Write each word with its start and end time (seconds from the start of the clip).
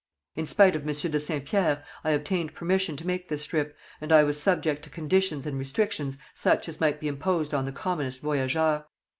In 0.35 0.47
spite 0.47 0.75
of 0.75 0.83
Monsieur 0.83 1.11
de 1.11 1.19
Saint 1.19 1.45
Pierre, 1.45 1.85
I 2.03 2.09
obtained 2.09 2.55
permission 2.55 2.97
to 2.97 3.05
make 3.05 3.27
this 3.27 3.45
trip, 3.45 3.77
and 4.01 4.11
I 4.11 4.23
was 4.23 4.41
subject 4.41 4.81
to 4.81 4.89
conditions 4.89 5.45
and 5.45 5.59
restrictions 5.59 6.17
such 6.33 6.67
as 6.67 6.81
might 6.81 6.99
be 6.99 7.07
imposed 7.07 7.53
on 7.53 7.65
the 7.65 7.71
commonest 7.71 8.21
voyageur. 8.23 8.85